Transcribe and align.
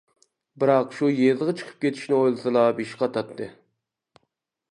بىراق 0.61 0.95
شۇ 0.99 1.09
يېزىغا 1.17 1.53
چېقىپ 1.59 1.83
كېتىشنى 1.85 2.17
ئويلىسىلا 2.21 2.65
بېشى 2.79 2.99
قاتاتتى. 3.03 3.51